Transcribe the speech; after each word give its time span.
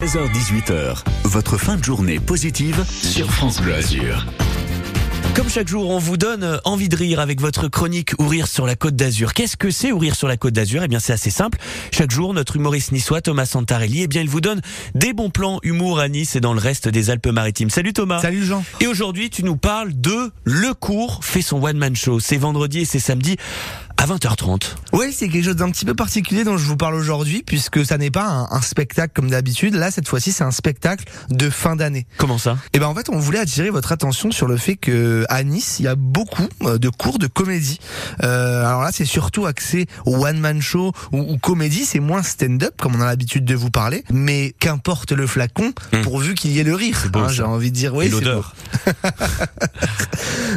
16h-18h, 0.00 1.02
votre 1.24 1.58
fin 1.58 1.76
de 1.76 1.82
journée 1.82 2.20
positive 2.20 2.84
sur 2.88 3.28
France 3.32 3.60
Bleu 3.60 3.74
Azur. 3.74 4.26
Comme 5.34 5.48
chaque 5.48 5.66
jour, 5.66 5.90
on 5.90 5.98
vous 5.98 6.16
donne 6.16 6.60
envie 6.64 6.88
de 6.88 6.94
rire 6.94 7.18
avec 7.18 7.40
votre 7.40 7.66
chronique 7.66 8.12
Ouvrir 8.20 8.46
sur 8.46 8.64
la 8.64 8.76
Côte 8.76 8.94
d'Azur. 8.94 9.34
Qu'est-ce 9.34 9.56
que 9.56 9.72
c'est 9.72 9.90
Ouvrir 9.90 10.14
sur 10.14 10.28
la 10.28 10.36
Côte 10.36 10.54
d'Azur? 10.54 10.84
Eh 10.84 10.88
bien, 10.88 11.00
c'est 11.00 11.12
assez 11.12 11.30
simple. 11.30 11.58
Chaque 11.90 12.12
jour, 12.12 12.32
notre 12.32 12.54
humoriste 12.54 12.92
niçois 12.92 13.22
Thomas 13.22 13.46
Santarelli, 13.46 14.02
eh 14.02 14.06
bien, 14.06 14.22
il 14.22 14.28
vous 14.28 14.40
donne 14.40 14.60
des 14.94 15.12
bons 15.12 15.30
plans 15.30 15.58
humour 15.64 15.98
à 15.98 16.08
Nice 16.08 16.36
et 16.36 16.40
dans 16.40 16.54
le 16.54 16.60
reste 16.60 16.86
des 16.86 17.10
Alpes-Maritimes. 17.10 17.70
Salut 17.70 17.92
Thomas. 17.92 18.22
Salut 18.22 18.44
Jean. 18.44 18.64
Et 18.78 18.86
aujourd'hui, 18.86 19.30
tu 19.30 19.42
nous 19.42 19.56
parles 19.56 20.00
de 20.00 20.30
Le 20.44 20.74
Cours 20.74 21.24
fait 21.24 21.42
son 21.42 21.60
one-man 21.60 21.96
show. 21.96 22.20
C'est 22.20 22.36
vendredi 22.36 22.80
et 22.80 22.84
c'est 22.84 23.00
samedi 23.00 23.36
à 23.98 24.06
20h30. 24.06 24.62
Oui, 24.92 25.12
c'est 25.12 25.28
quelque 25.28 25.44
chose 25.44 25.56
d'un 25.56 25.70
petit 25.70 25.84
peu 25.84 25.94
particulier 25.94 26.44
dont 26.44 26.56
je 26.56 26.64
vous 26.64 26.76
parle 26.76 26.94
aujourd'hui, 26.94 27.42
puisque 27.44 27.84
ça 27.84 27.98
n'est 27.98 28.12
pas 28.12 28.24
un, 28.26 28.48
un 28.56 28.60
spectacle 28.62 29.12
comme 29.14 29.28
d'habitude. 29.28 29.74
Là, 29.74 29.90
cette 29.90 30.06
fois-ci, 30.08 30.30
c'est 30.30 30.44
un 30.44 30.52
spectacle 30.52 31.04
de 31.30 31.50
fin 31.50 31.74
d'année. 31.74 32.06
Comment 32.16 32.38
ça? 32.38 32.58
Et 32.74 32.78
ben 32.78 32.86
en 32.86 32.94
fait, 32.94 33.08
on 33.10 33.18
voulait 33.18 33.40
attirer 33.40 33.70
votre 33.70 33.90
attention 33.90 34.30
sur 34.30 34.46
le 34.46 34.56
fait 34.56 34.76
que 34.76 35.24
à 35.28 35.42
Nice, 35.42 35.76
il 35.80 35.84
y 35.84 35.88
a 35.88 35.96
beaucoup 35.96 36.46
euh, 36.62 36.78
de 36.78 36.88
cours 36.88 37.18
de 37.18 37.26
comédie. 37.26 37.80
Euh, 38.22 38.64
alors 38.64 38.82
là, 38.82 38.90
c'est 38.92 39.04
surtout 39.04 39.46
axé 39.46 39.86
au 40.06 40.24
one 40.24 40.38
man 40.38 40.62
show 40.62 40.92
ou, 41.12 41.18
ou 41.32 41.36
comédie. 41.38 41.84
C'est 41.84 42.00
moins 42.00 42.22
stand-up 42.22 42.74
comme 42.80 42.94
on 42.94 43.00
a 43.00 43.06
l'habitude 43.06 43.44
de 43.44 43.54
vous 43.56 43.70
parler, 43.70 44.04
mais 44.12 44.54
qu'importe 44.60 45.10
le 45.12 45.26
flacon, 45.26 45.72
Hmm. 45.92 46.02
pourvu 46.02 46.34
qu'il 46.34 46.52
y 46.52 46.60
ait 46.60 46.64
le 46.64 46.74
rire. 46.74 47.06
hein. 47.14 47.28
J'ai 47.28 47.42
envie 47.42 47.70
de 47.70 47.76
dire 47.76 47.94
oui. 47.94 48.08
L'odeur. 48.08 48.54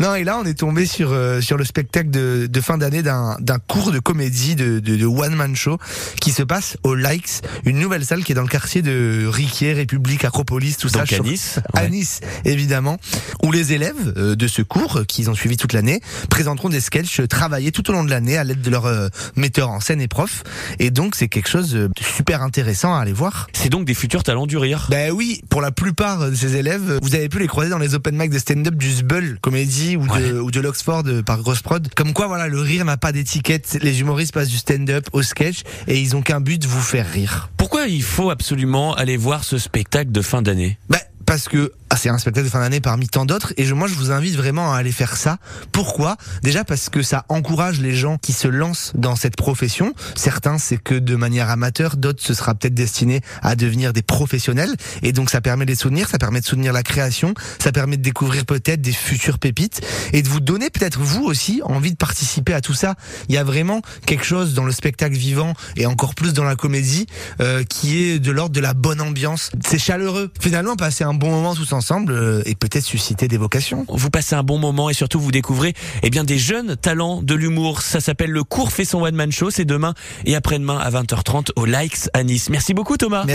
Non, 0.00 0.14
et 0.14 0.24
là, 0.24 0.38
on 0.38 0.44
est 0.44 0.58
tombé 0.58 0.86
sur 0.86 1.12
euh, 1.12 1.40
sur 1.40 1.56
le 1.56 1.64
spectacle 1.64 2.10
de, 2.10 2.46
de 2.50 2.60
fin 2.60 2.78
d'année 2.78 3.02
d'un 3.02 3.36
d'un 3.40 3.58
cours 3.58 3.92
de 3.92 3.98
comédie 3.98 4.54
de, 4.56 4.78
de, 4.80 4.96
de 4.96 5.06
one 5.06 5.34
man 5.34 5.54
show 5.56 5.78
qui 6.20 6.30
se 6.32 6.42
passe 6.42 6.76
au 6.82 6.94
Likes, 6.94 7.42
une 7.64 7.78
nouvelle 7.78 8.04
salle 8.04 8.24
qui 8.24 8.32
est 8.32 8.34
dans 8.34 8.42
le 8.42 8.48
quartier 8.48 8.82
de 8.82 9.26
Riquier, 9.28 9.72
République, 9.72 10.24
Acropolis, 10.24 10.76
tout 10.76 10.88
ça. 10.88 11.00
Donc 11.00 11.12
à 11.12 11.16
Je- 11.16 11.22
Nice. 11.22 11.60
à. 11.74 11.86
Nice, 11.88 12.20
évidemment, 12.44 12.98
où 13.42 13.52
les 13.52 13.72
élèves 13.72 14.12
euh, 14.16 14.34
de 14.36 14.46
ce 14.48 14.62
cours, 14.62 14.98
euh, 14.98 15.04
qu'ils 15.04 15.30
ont 15.30 15.34
suivi 15.34 15.56
toute 15.56 15.72
l'année, 15.72 16.00
présenteront 16.30 16.68
des 16.68 16.80
sketchs 16.80 17.20
travaillés 17.28 17.72
tout 17.72 17.88
au 17.90 17.92
long 17.92 18.04
de 18.04 18.10
l'année 18.10 18.36
à 18.36 18.44
l'aide 18.44 18.60
de 18.60 18.70
leurs 18.70 18.86
euh, 18.86 19.08
metteurs 19.36 19.70
en 19.70 19.80
scène 19.80 20.00
et 20.00 20.08
profs. 20.08 20.42
Et 20.78 20.90
donc, 20.90 21.14
c'est 21.14 21.28
quelque 21.28 21.48
chose 21.48 21.70
de 21.70 21.90
super 22.00 22.42
intéressant 22.42 22.94
à 22.94 23.00
aller 23.00 23.12
voir. 23.12 23.46
C'est 23.52 23.68
donc 23.68 23.84
des 23.84 23.94
futurs 23.94 24.22
talents 24.24 24.46
du 24.46 24.56
rire. 24.56 24.86
Ben 24.90 25.12
oui, 25.12 25.40
pour 25.48 25.60
la 25.60 25.70
plupart 25.70 26.30
de 26.30 26.34
ces 26.34 26.56
élèves, 26.56 26.98
vous 27.02 27.14
avez 27.14 27.28
pu 27.28 27.38
les 27.38 27.46
croiser 27.46 27.70
dans 27.70 27.78
les 27.78 27.94
open 27.94 28.16
mic 28.16 28.30
de 28.30 28.38
stand-up 28.38 28.74
du 28.74 28.90
Sbull 28.92 29.38
Comédie 29.40 29.75
ou 29.96 30.06
de, 30.06 30.40
ou 30.40 30.50
de 30.50 30.60
l'Oxford 30.60 31.02
euh, 31.06 31.22
par 31.22 31.42
Gross 31.42 31.60
Prod. 31.60 31.86
Comme 31.94 32.12
quoi, 32.12 32.26
voilà, 32.26 32.48
le 32.48 32.60
rire 32.60 32.84
n'a 32.84 32.96
pas 32.96 33.12
d'étiquette. 33.12 33.78
Les 33.82 34.00
humoristes 34.00 34.32
passent 34.32 34.48
du 34.48 34.56
stand-up 34.56 35.06
au 35.12 35.22
sketch 35.22 35.62
et 35.86 36.00
ils 36.00 36.16
ont 36.16 36.22
qu'un 36.22 36.40
but, 36.40 36.64
vous 36.64 36.80
faire 36.80 37.10
rire. 37.10 37.50
Pourquoi 37.56 37.86
il 37.86 38.02
faut 38.02 38.30
absolument 38.30 38.94
aller 38.94 39.16
voir 39.16 39.44
ce 39.44 39.58
spectacle 39.58 40.10
de 40.12 40.22
fin 40.22 40.42
d'année? 40.42 40.78
Ben, 40.88 41.00
parce 41.26 41.48
que 41.48 41.72
ah, 41.90 41.96
c'est 41.96 42.08
un 42.08 42.18
spectacle 42.18 42.46
de 42.46 42.50
fin 42.50 42.60
d'année 42.60 42.80
parmi 42.80 43.08
tant 43.08 43.26
d'autres 43.26 43.52
et 43.56 43.64
je, 43.64 43.74
moi 43.74 43.86
je 43.88 43.94
vous 43.94 44.10
invite 44.10 44.34
vraiment 44.34 44.72
à 44.72 44.78
aller 44.78 44.92
faire 44.92 45.16
ça. 45.16 45.38
Pourquoi? 45.72 46.16
Déjà 46.42 46.64
parce 46.64 46.88
que 46.88 47.02
ça 47.02 47.24
encourage 47.28 47.80
les 47.80 47.94
gens 47.94 48.18
qui 48.18 48.32
se 48.32 48.48
lancent 48.48 48.92
dans 48.96 49.14
cette 49.14 49.36
profession. 49.36 49.94
Certains 50.14 50.58
c'est 50.58 50.78
que 50.78 50.94
de 50.94 51.16
manière 51.16 51.50
amateur, 51.50 51.96
d'autres 51.96 52.22
ce 52.22 52.34
sera 52.34 52.54
peut-être 52.54 52.74
destiné 52.74 53.20
à 53.42 53.56
devenir 53.56 53.92
des 53.92 54.02
professionnels 54.02 54.74
et 55.02 55.12
donc 55.12 55.30
ça 55.30 55.40
permet 55.40 55.64
de 55.64 55.70
les 55.70 55.76
soutenir, 55.76 56.08
ça 56.08 56.18
permet 56.18 56.40
de 56.40 56.46
soutenir 56.46 56.72
la 56.72 56.82
création, 56.82 57.34
ça 57.58 57.72
permet 57.72 57.96
de 57.96 58.02
découvrir 58.02 58.46
peut-être 58.46 58.80
des 58.80 58.92
futures 58.92 59.38
pépites 59.38 59.80
et 60.12 60.22
de 60.22 60.28
vous 60.28 60.40
donner 60.40 60.70
peut-être 60.70 60.98
vous 60.98 61.24
aussi 61.24 61.60
envie 61.64 61.92
de 61.92 61.96
participer 61.96 62.54
à 62.54 62.60
tout 62.60 62.74
ça. 62.74 62.94
Il 63.28 63.34
y 63.34 63.38
a 63.38 63.44
vraiment 63.44 63.82
quelque 64.06 64.24
chose 64.24 64.54
dans 64.54 64.64
le 64.64 64.72
spectacle 64.72 65.16
vivant 65.16 65.54
et 65.76 65.86
encore 65.86 66.14
plus 66.14 66.32
dans 66.32 66.44
la 66.44 66.56
comédie 66.56 67.06
euh, 67.40 67.64
qui 67.64 67.98
est 67.98 68.18
de 68.18 68.30
l'ordre 68.30 68.54
de 68.54 68.60
la 68.60 68.74
bonne 68.74 69.00
ambiance. 69.00 69.50
C'est 69.64 69.78
chaleureux. 69.78 70.30
Finalement, 70.40 70.76
passer 70.76 71.04
un 71.04 71.15
bon 71.16 71.30
moment 71.30 71.54
tous 71.54 71.72
ensemble 71.72 72.12
euh, 72.12 72.42
et 72.46 72.54
peut-être 72.54 72.84
susciter 72.84 73.28
des 73.28 73.36
vocations. 73.36 73.84
vous 73.88 74.10
passez 74.10 74.34
un 74.34 74.42
bon 74.42 74.58
moment 74.58 74.90
et 74.90 74.94
surtout 74.94 75.20
vous 75.20 75.32
découvrez 75.32 75.74
eh 76.02 76.10
bien 76.10 76.24
des 76.24 76.38
jeunes 76.38 76.76
talents 76.76 77.22
de 77.22 77.34
l'humour. 77.34 77.82
Ça 77.82 78.00
s'appelle 78.00 78.30
le 78.30 78.44
cours 78.44 78.72
fait 78.72 78.84
son 78.84 79.02
one 79.02 79.14
man 79.14 79.32
show. 79.32 79.50
C'est 79.50 79.64
demain 79.64 79.94
et 80.24 80.36
après-demain 80.36 80.78
à 80.78 80.90
20h30 80.90 81.50
au 81.56 81.64
Likes 81.64 82.08
à 82.12 82.22
Nice. 82.22 82.50
Merci 82.50 82.74
beaucoup 82.74 82.96
Thomas. 82.96 83.24